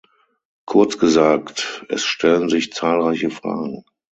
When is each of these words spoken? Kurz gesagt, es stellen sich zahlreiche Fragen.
Kurz 0.65 0.97
gesagt, 0.97 1.85
es 1.87 2.03
stellen 2.05 2.49
sich 2.49 2.73
zahlreiche 2.73 3.29
Fragen. 3.29 3.85